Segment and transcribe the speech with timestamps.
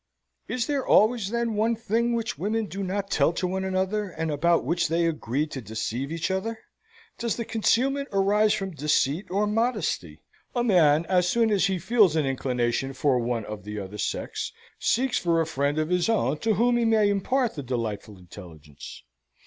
[0.47, 4.31] Is there always, then, one thing which women do not tell to one another, and
[4.31, 6.57] about which they agree to deceive each other?
[7.19, 10.23] Does the concealment arise from deceit or modesty?
[10.55, 14.51] A man, as soon as he feels an inclination for one of the other sex,
[14.79, 19.03] seeks for a friend of his own to whom he may impart the delightful intelligence.